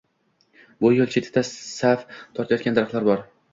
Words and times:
Bu 0.85 0.91
yo’l 0.95 1.11
chetida 1.17 1.45
saf 1.51 2.09
tortgan 2.41 2.81
daraxtlar 2.81 3.11
bor. 3.13 3.27